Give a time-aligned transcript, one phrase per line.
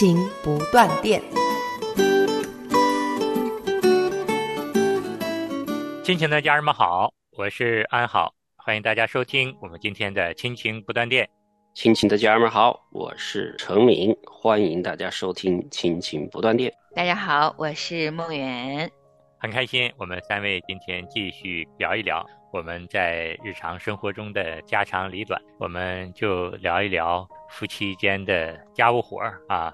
[0.00, 1.20] 亲情不断电，
[6.02, 11.28] 亲情的家人们好，我是安好，欢迎大家收听我们今天的亲情不断电。
[11.74, 16.72] 亲情的家人们好，我是程敏，欢迎大家收听亲情不断电。
[16.96, 18.90] 大家好，我是梦圆，
[19.38, 22.24] 很开心，我们三位今天继续聊一聊
[22.54, 29.70] 我们在日常生活中的家长里短，我们就聊一聊夫妻间的家务活儿啊。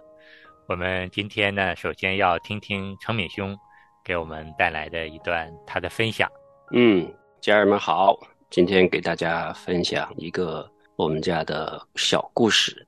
[0.68, 3.56] 我们今天呢，首先要听听程敏兄
[4.04, 6.28] 给我们带来的一段他的分享。
[6.72, 7.08] 嗯，
[7.40, 8.18] 家人们好，
[8.50, 12.84] 今天给大家分享一个我们家的小故事。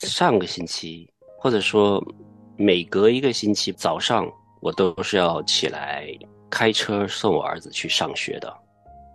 [0.00, 1.08] 上个星期，
[1.38, 2.04] 或者说
[2.56, 4.28] 每隔一个星期早上，
[4.60, 6.08] 我都是要起来
[6.50, 8.52] 开车送我儿子去上学的。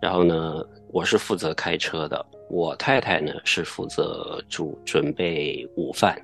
[0.00, 6.18] 然后呢，我是负责开车的，我太太呢是负责煮准备午饭。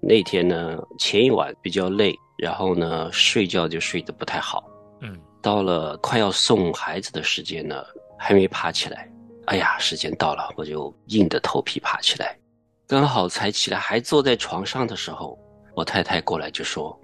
[0.00, 4.64] 那天呢，前一晚比较累，然后呢，睡觉就睡得不太好。
[5.00, 7.84] 嗯，到了快要送孩子的时间呢，
[8.18, 9.10] 还没爬起来。
[9.46, 12.38] 哎呀，时间到了，我就硬着头皮爬起来。
[12.86, 15.38] 刚好才起来，还坐在床上的时候，
[15.74, 16.98] 我太太过来就说：“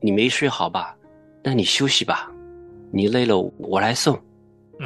[0.00, 0.96] 你没睡好吧？
[1.42, 2.30] 那你休息吧，
[2.92, 4.18] 你累了我来送。”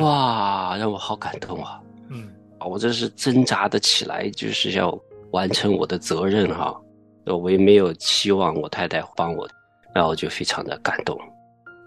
[0.01, 1.81] 哇，让我好感动啊！
[2.09, 4.99] 嗯，我这是挣扎的起来，就是要
[5.31, 6.75] 完成我的责任哈。
[7.27, 9.49] 我也没有期望我太太帮我，
[9.95, 11.19] 然后就非常的感动。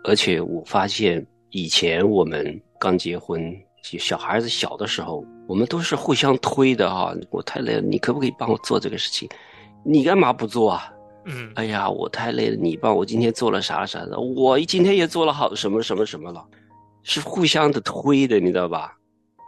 [0.04, 3.54] 而且我发现以前我们刚结婚，
[3.84, 7.14] 小孩子小的时候，我们都是互相推的哈。
[7.30, 9.30] 我太累了，你可不可以帮我做这个事情？
[9.84, 10.92] 你干嘛不做啊？
[11.26, 16.42] 嗯，哎呀，我太累了，你帮我今天做了啥啥的，我今天也做了好什么什么什么了，
[17.04, 18.96] 是互相的推的，你知道吧？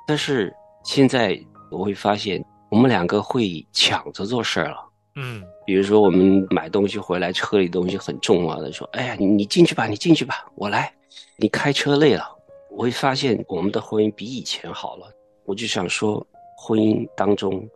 [0.05, 0.53] 但是
[0.83, 1.39] 现在
[1.71, 4.88] 我会发现，我们两个会抢着做事儿了。
[5.15, 10.93] 嗯，比如说我们买东西回来，车里东西很重啊，他说：“哎呀，你你进去吧，你进去吧，我来。”
[11.37, 12.23] 你开车累了，
[12.69, 15.11] 我会发现我们的婚姻比以前好了。
[15.45, 16.25] 我就想说，
[16.57, 17.67] 婚姻当中，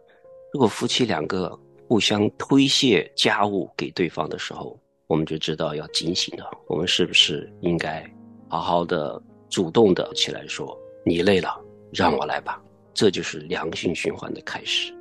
[0.54, 1.58] 如果夫妻两个
[1.88, 4.78] 互相推卸家务给对方的时候，
[5.08, 6.46] 我们就知道要警醒了。
[6.68, 8.06] 我们是不是应该
[8.48, 11.60] 好好的主动的起来说：“你累了，
[11.92, 12.62] 让我来吧。”
[12.94, 14.94] 这就是良性循环的开始。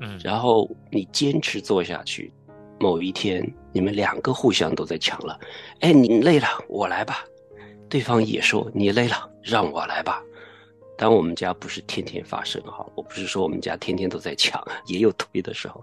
[0.00, 2.32] 嗯，然后你坚持做下去，
[2.78, 5.38] 某一天你们两个互相都在抢了，
[5.80, 7.24] 哎，你累了，我来吧。
[7.88, 10.22] 对方也说你累了，让我来吧。
[10.96, 15.82] 但我们家不是天天发生哈，我不是说我们家天天都在抢，也有推的时候。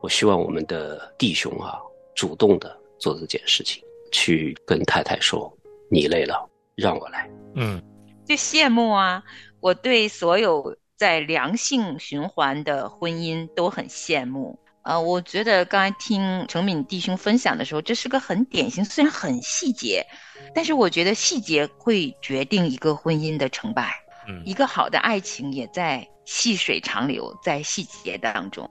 [0.00, 1.78] 我希望我们的弟兄啊，
[2.14, 3.82] 主动的做这件事情，
[4.12, 5.52] 去跟太太说
[5.90, 7.28] 你累了，让我来。
[7.54, 7.82] 嗯，
[8.24, 9.22] 就羡慕啊！
[9.60, 10.76] 我对所有。
[10.96, 20.06] 在良性循环的婚姻都很羡慕，呃，我觉得刚才听程敏弟兄分享的时候，这是个很典型，虽然很细节，
[20.54, 23.92] 但是我觉得细节会决定一个婚姻的成败。
[24.26, 28.66] 嗯，一个好的爱情也在细水长流，在细节当中。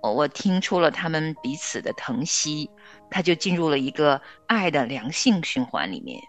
[0.00, 2.70] 我听出了他们彼此的疼惜，
[3.10, 6.20] 他就进入了一个爱的良性循环里面。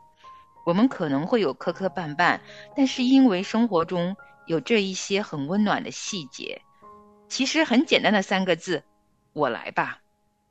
[0.65, 2.39] 我们可能会有磕磕绊绊，
[2.75, 4.17] 但是因为生活中。
[4.49, 6.59] 有这一些很温暖的细节，
[7.27, 8.83] 其实很简单的三个字，
[9.33, 9.99] 我来吧，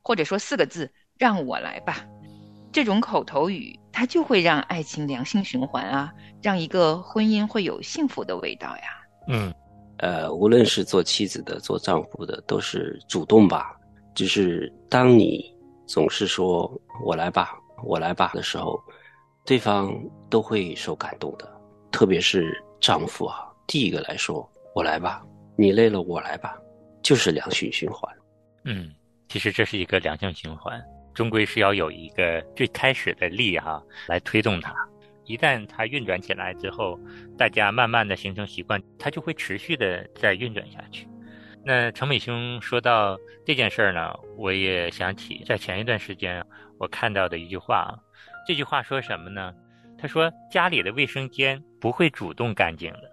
[0.03, 2.07] 或者说四个字，让我来吧。
[2.71, 8.85] 这种口头语，它就会让爱情良性循环啊，让一个婚姻会有幸福的味道呀。
[9.27, 9.53] 嗯，
[9.97, 13.75] 呃，无论是做妻子的、做丈夫的，都是主动吧。
[14.15, 15.45] 就是当你
[15.89, 16.71] 总是说
[17.05, 18.81] 我来吧，我来吧的时候，
[19.45, 19.93] 对方
[20.31, 21.53] 都会受感动的，
[21.91, 23.45] 特别是丈夫啊。
[23.69, 25.23] 第一个来说，我来吧，
[25.55, 26.59] 你累了我来吧，
[27.03, 28.11] 就是良性循环。
[28.65, 28.91] 嗯，
[29.29, 30.83] 其实这是一个良性循环，
[31.13, 34.75] 终归是要有一个最开始的力哈来推动它。
[35.27, 36.99] 一旦它运转起来之后，
[37.37, 41.07] 大家慢慢的形成习惯，它就会持续的再运转下去。
[41.63, 46.43] 那程美兄说到这件事儿呢，我也想起在前一段时间
[46.79, 47.95] 我看到的一句话，
[48.47, 49.53] 这句话说什么呢？
[49.99, 53.08] 他说家里的卫生间不会主动干净的。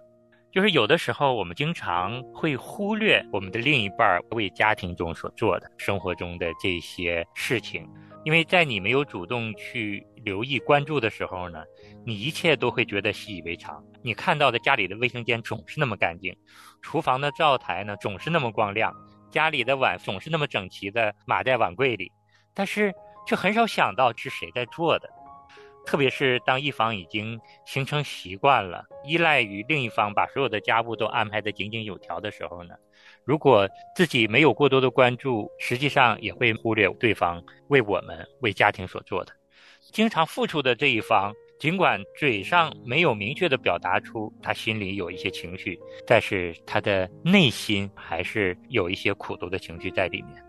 [0.56, 7.86] 就是有的时候我们经常会忽略我们的另一半为家庭中所做的生活中的这些事情，
[8.24, 11.62] 因为在你没有主动去留意关注的时候呢，
[12.06, 13.84] 你一切都会觉得习以为常。
[14.02, 16.34] 你看到的家里的卫生间总是那么干净，
[16.80, 18.90] 厨房的灶台呢总是那么光亮，
[19.30, 22.10] 家里的碗总是那么整齐的码在碗柜里，
[22.54, 22.94] 但是
[23.26, 25.06] 却很少想到是谁在做的。
[25.86, 32.74] 特别是当一方已经形成习惯了，依赖于另一方把所有的家务都安排得井井有条的时候呢，
[33.24, 39.32] 如果自己没有过多的关注，实际上也会忽略对方为我们为家庭所做的。
[39.92, 50.42] 经常付出的这一方，尽管嘴上没有明确的表达出他心里有一些情绪，但是他的内心还是有一些苦毒的情绪在里面的。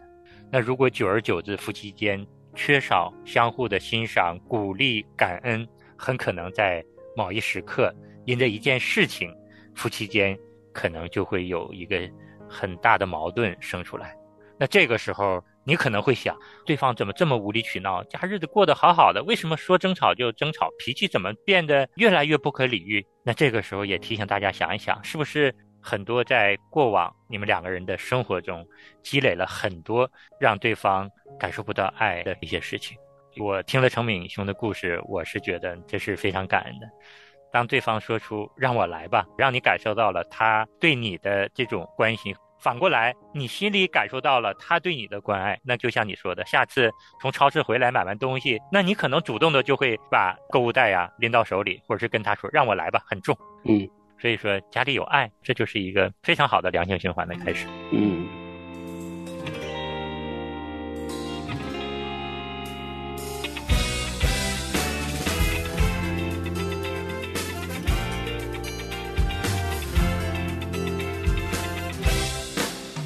[0.52, 2.26] 那如果久而久之，夫妻间，
[2.58, 5.66] 缺少相互的欣赏、鼓励、感恩，
[5.96, 6.84] 很可能在
[7.16, 7.94] 某一时刻，
[8.26, 9.34] 因着一件事情，
[9.76, 10.38] 夫妻间
[10.74, 11.98] 可能就会有一个
[12.50, 14.18] 很大的矛盾生出来。
[14.60, 18.04] 那这个时候，你可能会想，对方怎么这么无理取闹？
[18.06, 20.72] 家日子过得好好的，为什么说争吵就争吵？
[20.80, 23.06] 脾气怎么变得越来越不可理喻？
[23.24, 25.54] 那这个时候也提醒大家想一想，是不是？
[25.88, 28.68] 很多在过往你们两个人的生活中，
[29.02, 32.98] 积累了很多让对方感受不到爱的一些事情。
[33.40, 36.86] 我听了程敏兄的故事，我是觉得这是非常感恩的。
[37.54, 46.92] 当对方说出“让我来吧”，让你感受到了他对你的这种关心，反过来你心里感受到了他对你的关爱，那就像你说的，下次
[47.22, 53.38] 从超市回来买完东西，那你可能主动的就会把购物袋呀拎到手里，或者是跟他说“让我来吧”，很重。
[53.64, 53.90] 嗯。
[54.20, 57.68] 所以说，家里有爱，这就是一个非常好的良性循环的开始。
[57.92, 58.28] 嗯。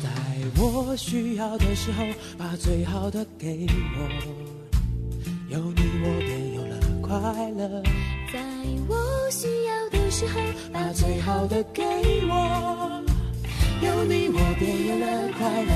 [0.02, 0.10] 在
[0.58, 2.06] 我需要的时候，
[2.38, 3.68] 把最好的给
[3.98, 4.08] 我，
[5.50, 7.84] 有你我便有了快乐。
[8.32, 8.40] 在
[8.88, 8.96] 我
[9.32, 10.02] 需要的。
[10.12, 10.40] 时候，
[10.74, 11.82] 把最好的给
[12.28, 13.02] 我，
[13.82, 15.72] 有你我便有了快乐。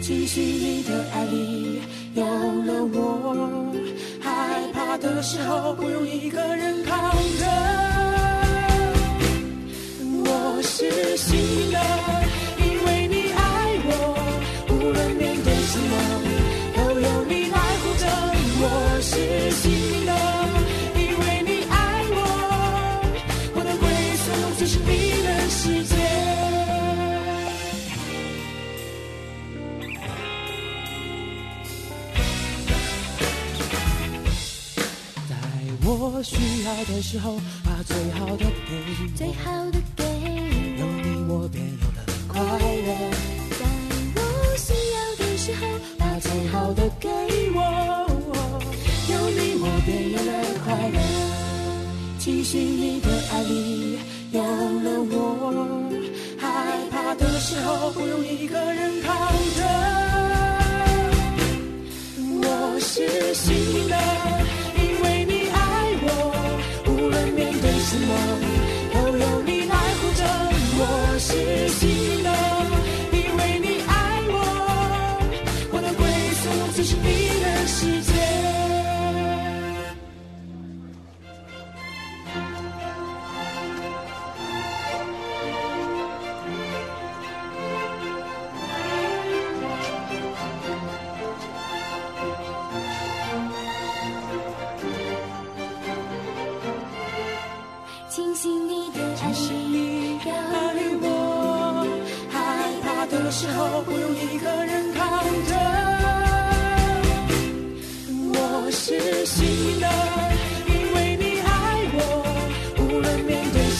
[0.00, 1.82] 继续你的爱里
[2.14, 3.72] 有了我，
[4.20, 7.79] 害怕的时候不用一个人扛着。
[36.12, 38.70] 我需要的时候，把最好的给
[39.14, 40.04] 最好的给
[40.78, 42.88] 有你我便有了快乐。
[43.58, 43.64] 在
[44.16, 44.20] 我
[44.58, 45.66] 需要的时候，
[45.98, 47.08] 把最好的给
[47.54, 47.58] 我，
[49.08, 50.32] 有你我便有了
[50.64, 50.98] 快乐。
[52.18, 53.98] 庆幸你的爱里
[54.32, 55.90] 有了我，
[56.38, 56.46] 害
[56.90, 59.16] 怕的时候不用一个人扛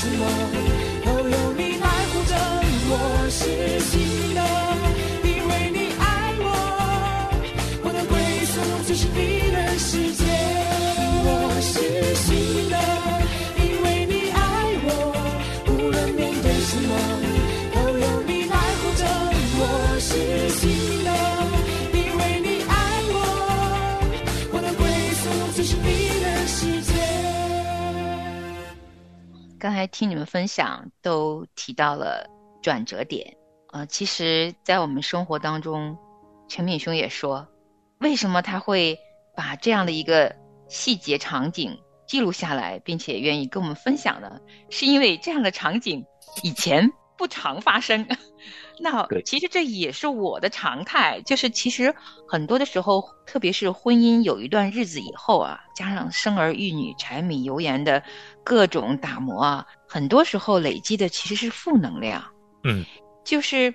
[0.08, 0.69] 面
[29.60, 32.26] 刚才听你们分享，都提到了
[32.62, 33.36] 转折点。
[33.72, 35.98] 呃，其实，在我们生活当中，
[36.48, 37.46] 陈敏兄也说，
[37.98, 38.98] 为什么他会
[39.36, 40.34] 把这样的一个
[40.66, 44.40] 细节场景记录下来，并且愿意跟我们分享呢？
[44.70, 46.06] 是因为这样的场景
[46.42, 48.08] 以前不常发生。
[48.82, 51.94] 那其实这也是我的常态，就是其实
[52.26, 58.02] 很多的时候，特别是婚姻有一段日子以后啊，加上生儿育女、柴米油盐的
[58.42, 62.24] 各种打磨啊，很多时候累积的其实是负能量。
[62.64, 62.82] 嗯，
[63.22, 63.74] 就是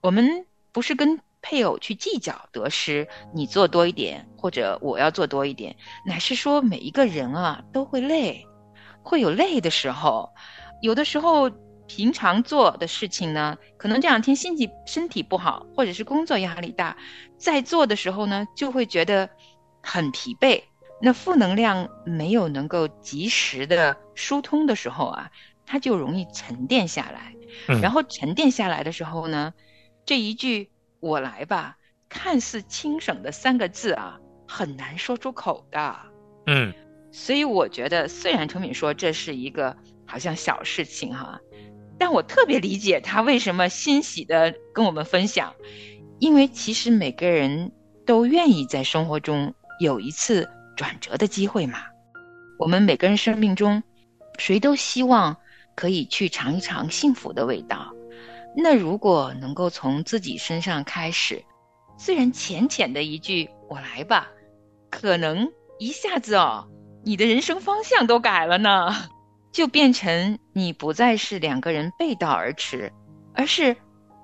[0.00, 5.74] 我们不是跟配偶去计较得失，你做多一点或者我要做多一点，
[6.06, 8.46] 乃是说每一个人啊都会累，
[9.02, 10.30] 会有累的时候，
[10.80, 11.50] 有的时候。
[11.96, 16.96] 平常做的事情呢，可能这两天心情身体不好，或者是工作压力大，
[17.38, 19.30] 在做的时候呢，就会觉得
[19.80, 20.60] 很疲惫。
[21.00, 25.30] 那负能量没有能够及时的疏通的时候啊，
[25.66, 27.32] 它就容易沉淀下来。
[27.80, 29.54] 然后沉淀下来的时候呢，
[30.04, 31.76] 这一句“我来吧”，
[32.10, 35.96] 看似轻省的三个字啊，很难说出口的。
[36.48, 36.74] 嗯，
[37.12, 41.38] 所以我觉得，虽然程敏说这是一个好像小事情哈。
[41.98, 45.54] 但我特别理解他为什么欣喜的跟我们分享，
[46.18, 47.72] 因为其实每个人
[48.06, 51.78] 都愿意在生活中有一次转折的机会嘛。
[52.58, 53.82] 我们每个人生命中，
[54.38, 55.36] 谁都希望
[55.74, 57.92] 可以去尝一尝幸福的味道。
[58.56, 61.44] 那如果能够从自己身上开始，
[61.98, 64.28] 虽然浅浅的一句“我来吧”，
[64.90, 66.68] 可能一下子哦，
[67.04, 68.94] 你的人生方向都改了呢。
[69.54, 72.92] 就变成你不再是两个人背道而驰，
[73.34, 73.74] 而是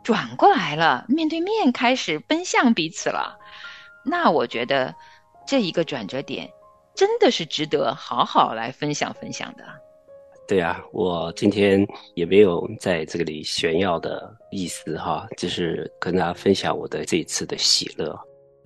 [0.02, 3.38] 转过来了，面对面开始奔向彼此了。
[4.04, 4.92] 那我觉得
[5.46, 6.50] 这一个转折点
[6.96, 9.64] 真的是值得好好来分享分享的。
[10.49, 18.18] 对啊，我今天也没有在这里炫耀的意思哈，就是跟大家分享我的这一次的喜乐。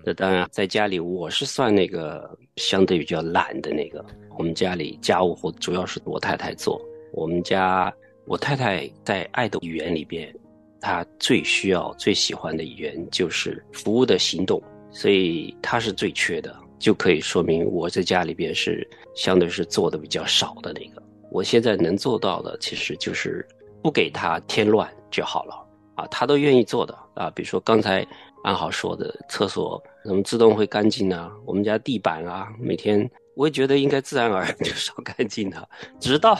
[0.05, 4.05] 那当然，在家里我是算那个相对比较懒的那个。
[4.37, 6.79] 我们家里家务活主要是我太太做。
[7.11, 7.91] 我们家
[8.25, 10.31] 我太太在爱的语言里边，
[10.79, 21.01] 她最需要、最喜欢的语言就是服务的行动，所以她是最缺的，就可以说明我在家里边是相对是做的比较少的那个。
[21.31, 23.43] 我现在能做到的，其实就是
[23.81, 27.31] 不给她添乱就好了啊，她都愿意做的啊。
[27.31, 28.05] 比如说刚才
[28.43, 33.09] 安豪说的，厕所什么自动会干净啊，我们家地板啊，每天。
[33.35, 35.69] 我也觉得应该自然而然就扫 干净的，
[35.99, 36.39] 直到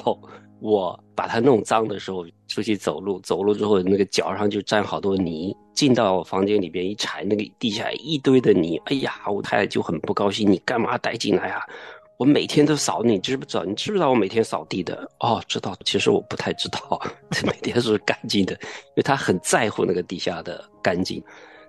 [0.61, 11.61] 我把它弄脏的时候，出去走路，走路之后那个脚上就沾好多泥，进到房间里边一踩，那个地下一堆的泥，哎呀，我太太就很不高兴，你干嘛带进来啊？
[12.17, 13.65] 我每天都扫，你知不知道？
[13.65, 15.05] 你知不知道我每天扫地的？
[15.19, 15.75] 哦，知道。
[15.83, 16.97] 其实我不太知道，
[17.43, 21.21] 每天是干净的，因为他很在乎那个地下的干净，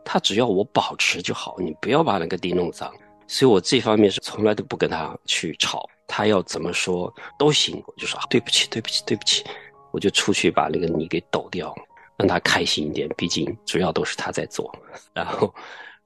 [0.09, 2.95] 他只要我保持就好，你不要把那个地弄脏。
[3.27, 9.45] 所以我这方面是从来都不跟他去吵，他要怎么说都行，我就说对不起，对不起，对不起，
[9.91, 11.75] 我就出去把那个泥给抖掉，
[12.17, 13.09] 让他开心一点。
[13.17, 14.73] 毕竟主要都是他在做。
[15.13, 15.53] 然后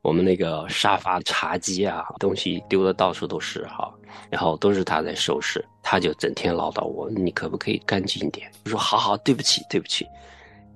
[0.00, 3.92] 我们那个沙发、茶几啊，东西丢的到处都是哈，
[4.30, 8.50] 然后都是他在收拾，他就整天唠叨我，你可不可以干净一点？
[8.64, 10.07] 我说好好，对不起，对不起。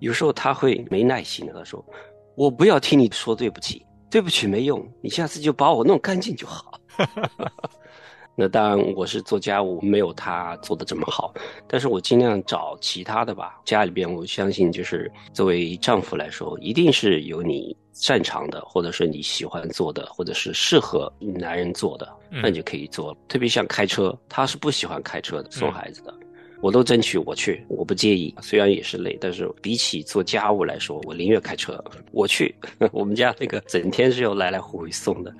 [0.00, 1.82] 有时候他会没耐心的，他说
[2.36, 3.84] 我不要听你说对不起。
[4.10, 4.80] 对不起，没用。
[5.00, 6.78] 你下次就把我弄干净就好。
[8.36, 11.34] 那当然，我是做家务没有他做的这么好，
[11.66, 13.60] 但是我尽量找其他的吧。
[13.64, 23.16] 家里边，我相信就是作为丈夫来说，一定是有你擅长的，或者是你喜欢做的，或者是适合男人做的，那你就可以做。
[23.26, 26.14] 特别像开车，他是不喜欢开车的，送孩子的。
[26.64, 31.78] 我都争取我去，我不介意，虽然也是累，但是比起做家务来说，我宁愿开车。
[32.10, 32.54] 我去，
[32.90, 35.30] 我们家那个整天是要来来回回送的，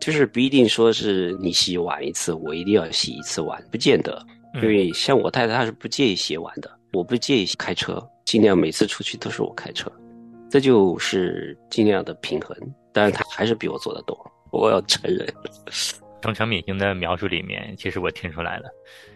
[0.00, 4.18] 就是不一定说是你洗碗一次，我一定要洗一次碗，不见得。
[4.54, 9.92] 因为像我太太，她是不介意洗碗的，我不介意开车，尽量每次出去都是我开车，
[10.48, 12.56] 这就是尽量的平衡。
[12.94, 14.18] 但是她还是比我做的多，
[14.50, 15.26] 我要承认。
[16.22, 18.70] 从陈敏星的描述里面，其实我听出来了。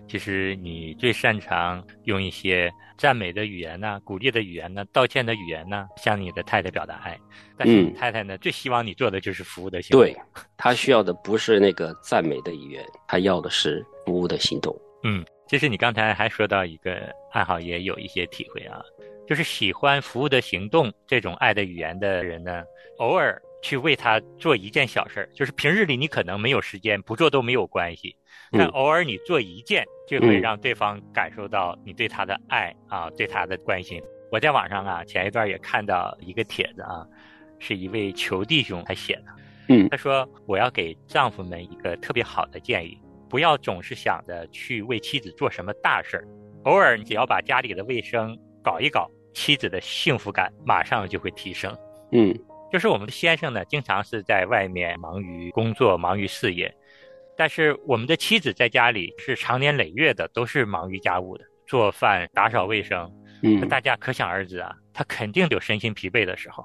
[0.08, 7.16] 其实你最擅长用一些赞美的语言呢、鼓励的语言呢、道歉的语言呢，向你的太太表达爱。
[7.56, 10.00] 但是你太太呢，最希望你做的就是服务的行动。
[10.00, 10.16] 对，
[10.56, 14.76] 她需要的不是那个赞美的语言，她要的是服务的行动。
[15.04, 18.82] 嗯，其实你刚才还说到一个爱好，也有一些体会啊，
[19.28, 22.64] 就是喜欢服务的行动这种爱的语言的人呢，
[22.98, 28.14] 偶尔去为他做一件小事儿，就是平日里你可能没有时间，不做都没有关系。
[28.52, 34.00] 但偶尔你做一件，就会让对方感受到你对他的爱啊，对他的关心。
[34.30, 37.04] 我在网上啊，前一段也看到一个帖子啊，
[37.58, 39.24] 是一位求弟兄他写的，
[39.70, 42.96] 嗯，他说我要给丈夫们一个特别好的建议，
[43.28, 46.28] 不要总是想着去为妻子做什么大事儿，
[46.66, 51.76] 偶尔你只要把家里的卫生搞一搞，妻子的幸福感马上就会提升。
[52.12, 52.32] 嗯，
[52.72, 56.74] 就是我们的先生呢，经常是在外面忙于工作、忙于事业，
[57.36, 63.10] 但是我们的妻子在家里是长年累月的都是忙于家务的，做饭、打扫卫生。
[63.42, 66.64] 嗯，大家可想而知啊，他肯定有身心疲惫的时候。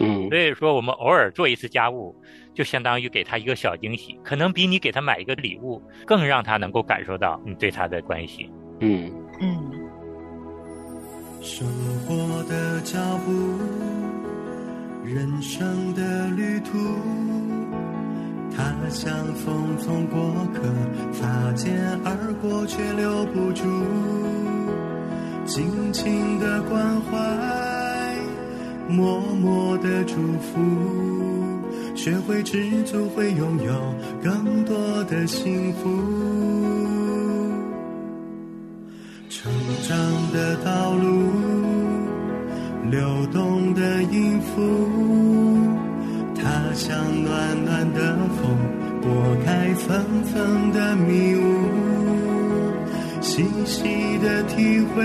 [0.00, 2.14] 嗯，所以说我们偶尔做一次家务，
[2.54, 8.52] 就相当于给他一个小惊喜，可能比你给他买一个礼物更让他能够感受到你对他的关心。
[8.80, 9.72] 嗯嗯，
[11.42, 11.66] 生
[12.06, 13.32] 活的脚步，
[15.14, 16.76] 人生的旅途，
[18.54, 19.48] 它像匆
[19.80, 20.20] 匆过
[20.52, 20.60] 客，
[21.14, 21.74] 擦肩
[22.04, 23.62] 而过却留不住，
[25.46, 27.16] 轻轻的关怀，
[28.86, 30.60] 默默的祝福，
[31.94, 35.88] 学会知足，会拥有更多的幸福。
[39.30, 39.50] 成
[39.88, 39.96] 长
[40.34, 41.32] 的道路，
[42.90, 44.60] 流动的音符，
[47.92, 48.56] 的风，
[49.02, 49.08] 拨
[49.44, 51.40] 开层层的迷雾，
[53.20, 55.04] 细细的体会，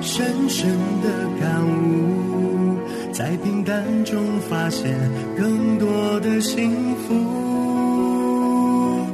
[0.00, 0.68] 深深
[1.02, 1.08] 的
[1.40, 2.78] 感悟，
[3.12, 4.96] 在平淡中发现
[5.36, 7.14] 更多的幸福。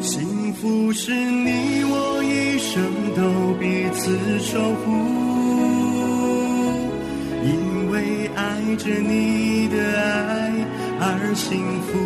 [0.00, 2.82] 幸福是你我一生
[3.16, 4.92] 都彼此守护，
[7.42, 10.52] 因为爱着你的爱
[11.00, 11.98] 而幸福。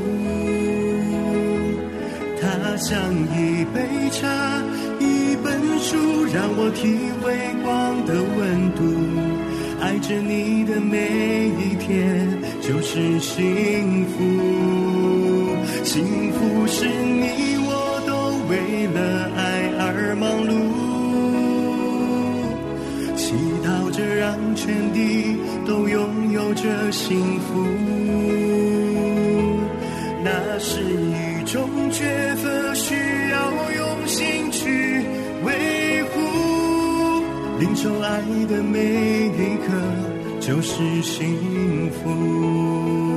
[2.41, 2.97] 它像
[3.35, 3.77] 一杯
[4.11, 4.29] 茶，
[5.01, 7.67] 一本书，让我体会光
[8.07, 8.81] 的温度。
[9.81, 12.29] 爱着你的每一天
[12.61, 14.17] 就是幸福，
[15.85, 18.13] 幸福是你我都
[18.49, 20.51] 为了爱而忙碌，
[23.17, 27.67] 祈祷着让全地都拥有着幸福。
[38.03, 39.73] 爱的每一刻
[40.41, 43.08] 就是幸福。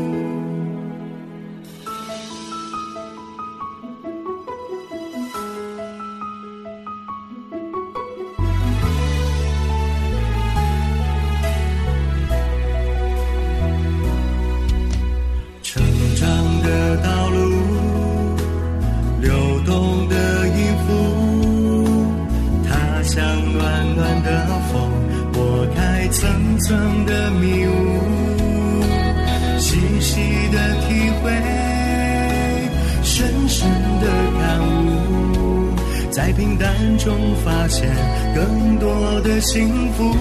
[36.42, 37.88] 平淡中发现
[38.34, 40.12] 更多的幸福。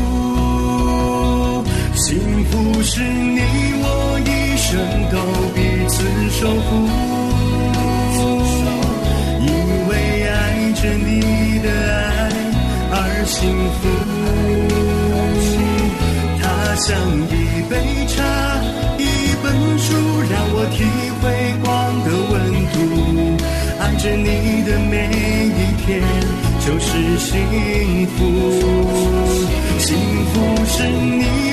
[1.95, 3.41] 幸福是你
[3.81, 4.69] 我一生
[5.11, 5.17] 都
[5.55, 6.05] 彼此
[6.39, 6.69] 守护，
[9.41, 9.49] 因
[9.89, 9.93] 为
[10.29, 10.37] 爱
[10.75, 11.67] 着你的
[12.05, 12.29] 爱
[12.93, 13.41] 而幸
[13.81, 13.83] 福。
[16.39, 16.45] 它
[16.77, 16.87] 像
[17.31, 17.33] 一
[17.71, 17.73] 杯
[18.09, 18.21] 茶，
[18.99, 19.01] 一
[19.43, 19.89] 本书，
[20.29, 20.85] 让我体
[21.23, 21.25] 会
[21.65, 21.67] 光
[22.05, 22.37] 的温
[22.75, 22.77] 度。
[23.81, 24.29] 爱着你
[25.87, 26.03] 天
[26.61, 28.19] 就是幸福，
[29.79, 30.35] 幸福
[30.67, 31.50] 是你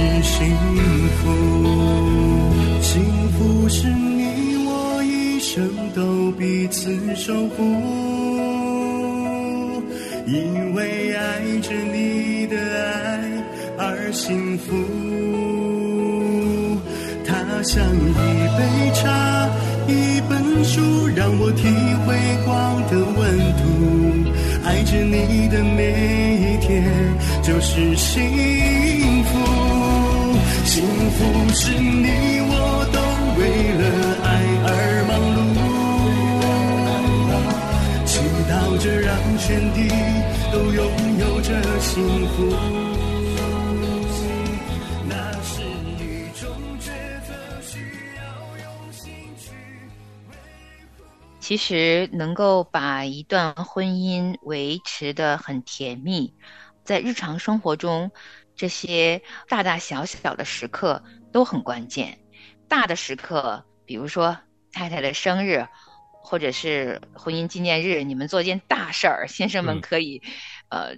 [0.00, 0.56] 是幸
[1.18, 1.28] 福，
[2.80, 7.62] 幸福是你我一生都彼此守护，
[10.26, 13.20] 因为爱着你的爱
[13.76, 14.74] 而幸福。
[17.26, 19.50] 它像一杯茶，
[19.86, 20.80] 一本书，
[21.14, 21.68] 让我体
[22.06, 23.62] 会光的温度。
[24.64, 26.90] 爱着你的每一天
[27.42, 29.38] 就是幸福，
[30.70, 31.18] 幸福
[31.52, 33.00] 是你我都
[33.34, 33.42] 为
[33.74, 33.82] 了
[34.22, 34.28] 爱
[34.62, 34.70] 而
[35.08, 35.12] 忙
[35.50, 35.58] 碌，
[38.06, 39.90] 祈祷着让全地
[40.52, 40.78] 都拥
[41.18, 41.90] 有着幸
[42.28, 42.54] 福。
[51.40, 56.32] 其实能够把一段婚姻维持的很甜蜜，
[56.84, 58.12] 在日常生活中
[58.60, 62.18] 这些大大小小的时刻都很关键。
[62.68, 64.36] 大的时刻，比如说
[64.70, 65.66] 太太的生日，
[66.22, 70.20] 或者是婚姻纪念日，你们做件大事儿，先生们可以，
[70.68, 70.94] 呃。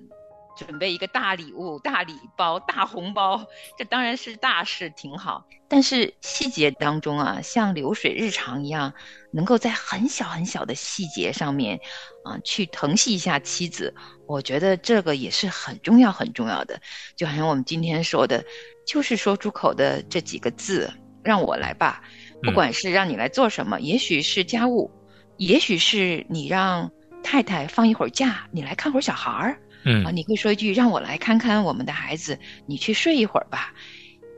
[0.62, 3.44] 准备一个大礼物、大礼包、大红包，
[3.76, 5.44] 这当然是大事，挺好。
[5.68, 8.92] 但是细节当中啊，像流水日常一样，
[9.32, 11.80] 能够在很小很小的细节上面，
[12.24, 13.94] 啊，去疼惜一下妻子，
[14.26, 16.78] 我觉得这个也是很重要、很重要的。
[17.16, 18.44] 就好像我们今天说的，
[18.86, 22.02] 就是说出口的这几个字，让我来吧。
[22.42, 24.90] 不管是让你来做什么，也许是家务，
[25.38, 26.90] 也许是你让
[27.22, 29.58] 太太放一会儿假，你来看会儿小孩儿。
[29.84, 33.74] 嗯啊，你会说一句让我来看看我们的孩子，你去睡一会儿吧。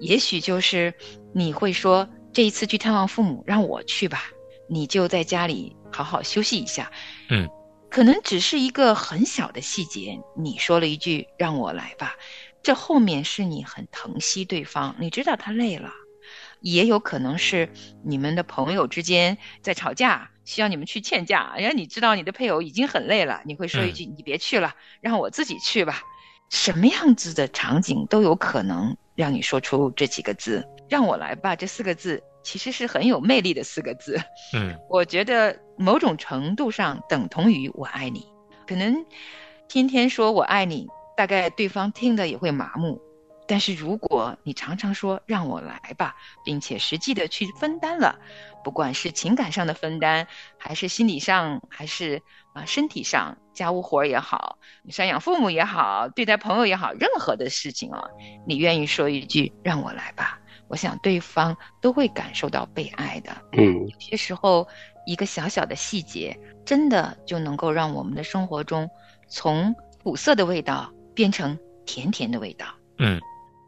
[0.01, 0.93] 也许就是
[1.33, 4.25] 你会说这一次去探望父母，让我去吧，
[4.69, 6.91] 你就在家里好好休息一下。
[7.29, 7.49] 嗯，
[7.91, 12.15] 可能只是一个很小的细节，你说了一句让我来吧，
[12.63, 15.91] 这后面是你很疼惜对方，你知道他累了。
[16.61, 17.69] 也有可能是
[18.03, 21.55] 你们的朋友之间在吵架，需要你们去劝架。
[21.57, 26.03] 然后你知道你的配偶已经很累了，你会说一句：“你别去了，让我自己去吧。”
[26.51, 31.57] 什么样子的场景都有可能让你说出这几个字“让我来吧”。
[31.57, 34.21] 这四个字其实是很有魅力的四个字。
[34.55, 38.27] 嗯， 我觉得某种程度上等同于“我爱你”。
[38.67, 39.05] 可能
[39.69, 43.01] 天天说我爱你，大概对方听的也会麻木。
[43.47, 48.19] 但是如果你常常说让我来吧，并且实际的去分担了，
[48.65, 50.27] 不管是情感上的分担，
[50.59, 52.23] 还是心理上，还是
[52.55, 58.03] 啊身体上，家务活也好，赡养父母也好，对待朋友也好，任何的事情啊，
[58.47, 63.31] 你愿意说一句让我来吧，我想对方都会感受到被爱的。
[63.53, 64.67] 嗯，有些时候
[65.07, 68.89] 一个小小的细节，真的就能够让我们的生活中
[69.29, 72.67] 从苦涩的味道变成甜甜的味道。
[72.97, 73.21] 嗯。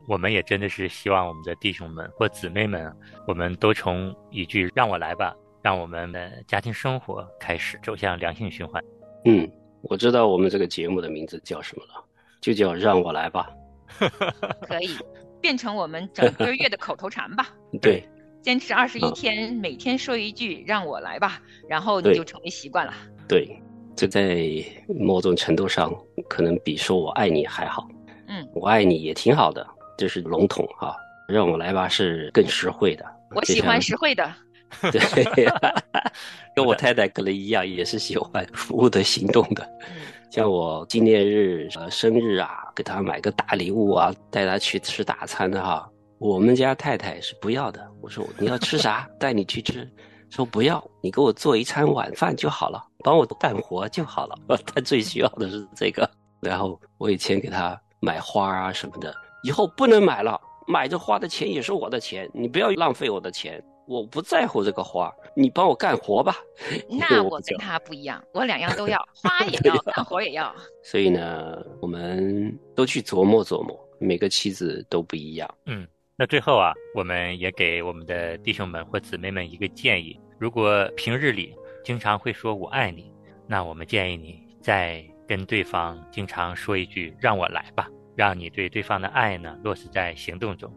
[0.07, 2.93] 我们也真的是希望我们的弟兄们或姊妹们，
[3.27, 8.83] 我们都从一句“让我来吧”，让我们的家庭生活开始走向良性循环。
[9.25, 9.51] 嗯，
[9.83, 12.05] 我知道我们这个节目的名字叫什么了，
[12.41, 13.51] 就叫“让我来吧
[14.63, 14.97] ”。可以
[15.41, 17.49] 变成我们整个月的口头禅吧？
[17.83, 18.09] 对，
[18.43, 22.95] 坚持二十一天，每天说一句“让我来吧”，然后你就成为习惯了。
[23.29, 23.61] 对，
[23.97, 24.47] 这在
[24.87, 25.93] 某种程度上
[26.29, 27.89] 可能比说我爱你还好。
[28.29, 29.67] 嗯，我爱你也挺好的。
[29.97, 30.97] 这是笼统哈，
[31.29, 33.05] 让我来吧是更实惠的。
[33.35, 34.33] 我喜欢实惠的。
[34.91, 35.01] 对，
[36.57, 39.67] 跟我太太可能一样，也是喜欢服务的行动的。
[40.29, 45.89] 像我纪念日、呃生日啊，给她买个大礼物啊，带她去吃大餐的哈。
[46.19, 47.89] 我们家太太是不要的。
[48.03, 49.89] 我说你要吃啥，带你去吃。
[50.31, 54.37] 说不要，你给我做一餐晚饭就好了，帮我干活就好了。
[54.67, 56.11] 她最需要的是这个。
[56.41, 59.15] 然后我以前给她买花啊什么的。
[59.47, 66.35] 以后不能买了，买这花的钱也是我的钱，你不要浪费我的钱，我不在乎这个花，你帮我干活吧。
[66.91, 70.53] 那我跟他不一样，我两样都要， 花也要，干活也要。
[70.83, 75.49] 所以呢，我们都去琢磨琢磨，每个妻子都不一样。
[75.67, 81.55] 嗯，那最后啊，我们也给我们的弟兄们或姊妹们一个建议：如果平日里
[81.85, 83.13] 经常会说我爱你，
[83.47, 87.89] 那我们建议你再跟对方经常说一句“让我来吧”。
[88.17, 90.73] 让你对对方的爱呢落实在行动中。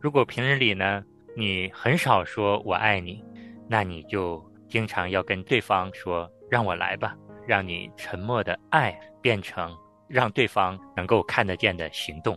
[0.00, 1.04] 如果平日里呢
[1.36, 3.22] 你很少说我爱你，
[3.68, 7.14] 那你就经常要跟对方说让我来吧，
[7.46, 9.76] 让你沉默的爱变成
[10.08, 12.36] 让对方能够看得见的行动。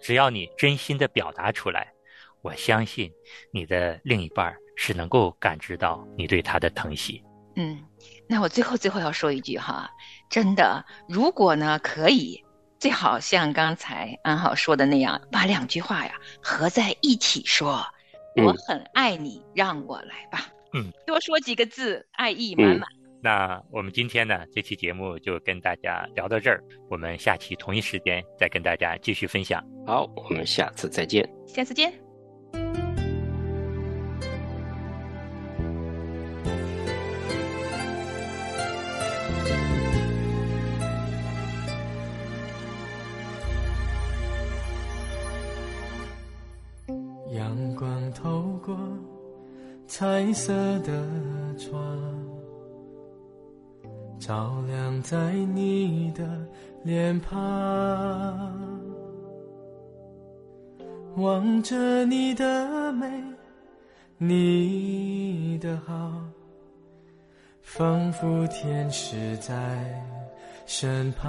[0.00, 1.90] 只要你真心的表达出来，
[2.42, 3.10] 我相信
[3.50, 7.20] 你的另一半是能够感知到你对他的疼惜。
[7.56, 7.82] 嗯，
[8.28, 9.90] 那我最后最后要说一句哈，
[10.30, 12.40] 真的，如果呢可以。
[12.78, 17.84] 最好像刚才安好说的那样，把两句话呀合在一起说。
[18.36, 20.46] 我很爱你，让我来吧。
[20.72, 22.88] 嗯，多说几个字，爱意满满。
[23.20, 26.62] 那我们今天呢，这期节目就跟大家聊到这儿。
[26.88, 29.60] 我们下期同一时间再跟大家继续分享。
[29.84, 31.28] 好，我们下次再见。
[31.46, 32.07] 下次见。
[49.98, 51.04] 彩色的
[51.58, 51.76] 窗，
[54.20, 56.24] 照亮在你的
[56.84, 57.36] 脸庞。
[61.16, 63.10] 望着你的美，
[64.18, 66.12] 你的好，
[67.60, 70.00] 仿佛天使在
[70.64, 71.28] 身旁。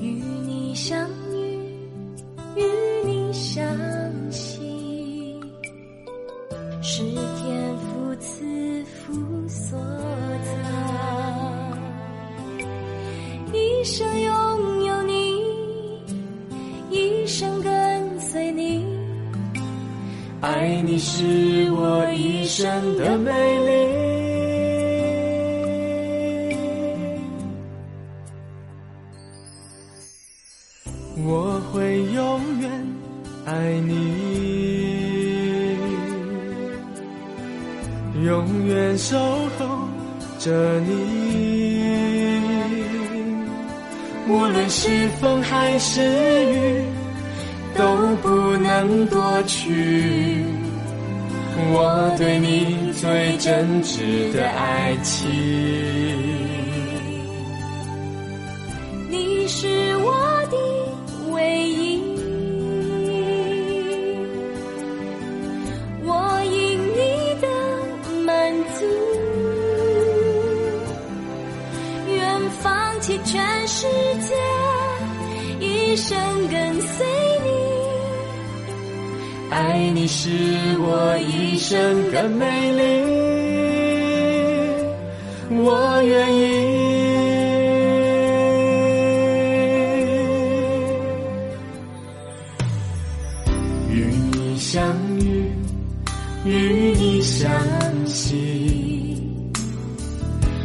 [0.00, 0.06] 与
[0.44, 1.08] 你相
[21.04, 23.72] 是我一生的美丽。
[31.26, 32.70] 我会永远
[33.46, 33.90] 爱你，
[38.24, 39.18] 永远守
[39.58, 39.88] 候
[40.38, 41.82] 着你。
[44.28, 46.84] 无论是风还是雨，
[47.76, 47.84] 都
[48.22, 50.44] 不能夺去
[52.18, 55.28] 对你最真挚的爱情。
[59.10, 59.66] 你是
[59.98, 60.12] 我
[60.50, 60.56] 的
[61.32, 62.00] 唯一，
[66.04, 67.00] 我因你
[67.40, 67.46] 的
[68.24, 68.84] 满足，
[72.14, 73.86] 愿放弃全世
[74.20, 74.34] 界，
[79.52, 80.30] 爱你是
[80.78, 82.82] 我一生的美丽，
[85.62, 86.40] 我愿意。
[93.90, 93.94] 与
[94.32, 94.82] 你相
[95.18, 95.52] 遇，
[96.46, 97.50] 与你相
[98.06, 99.22] 惜，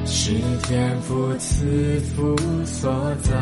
[0.06, 0.32] 是
[0.64, 2.90] 天父赐福所
[3.22, 3.34] 造。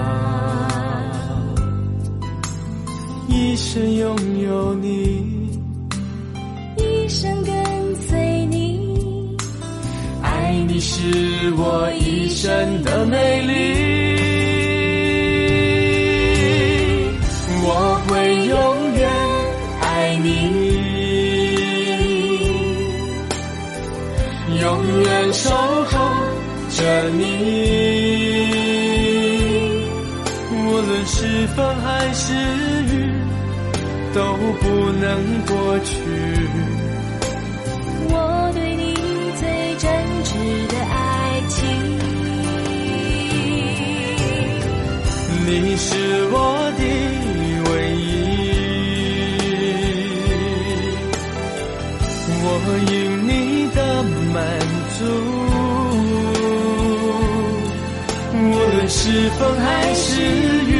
[3.27, 5.14] 一生拥有你，
[10.88, 11.02] 是
[11.58, 13.54] 我一生的美丽。
[17.63, 17.69] 我
[18.08, 18.12] 会
[18.45, 18.56] 永
[18.93, 19.10] 远
[19.82, 20.30] 爱你，
[24.62, 24.63] 永
[25.02, 25.93] 远守候
[26.69, 26.78] 着
[27.10, 27.19] 你。
[30.52, 32.32] 无论是风还是
[32.93, 32.95] 雨，
[34.13, 34.19] 都
[34.62, 34.63] 不
[35.02, 35.04] 能
[35.48, 35.93] 过去。
[52.67, 52.93] 我因
[53.28, 53.32] 你
[53.75, 53.80] 的
[54.34, 54.36] 满
[54.97, 54.99] 足，
[58.34, 58.38] 无
[58.73, 60.06] 论是风还是
[60.65, 60.73] 雨，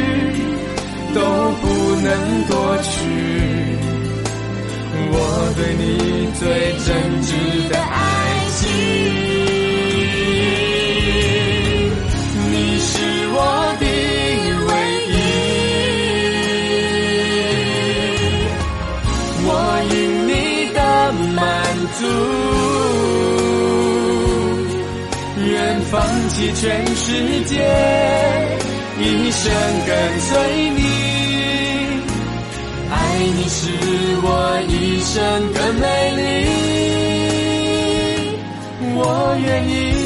[1.14, 1.20] 都
[1.62, 1.64] 不
[2.02, 2.08] 能
[2.48, 2.90] 夺去
[5.12, 5.14] 我
[5.56, 5.84] 对你
[6.38, 6.42] 最
[6.84, 6.86] 真
[7.22, 7.28] 挚
[7.68, 7.96] 的爱
[8.56, 9.25] 情。
[21.98, 22.04] 足，
[25.44, 25.94] 愿放
[26.30, 27.06] 弃全世
[27.44, 27.54] 界，
[28.98, 29.44] 一生
[29.86, 30.30] 跟随
[30.70, 30.80] 你。
[32.90, 32.94] 爱
[33.36, 33.58] 你是
[34.22, 34.26] 我
[34.68, 35.14] 一生
[35.52, 35.84] 的美
[36.16, 36.20] 丽，
[38.94, 38.98] 我
[39.44, 40.05] 愿意。